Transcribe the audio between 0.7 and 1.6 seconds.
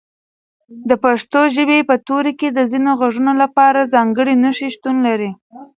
د پښتو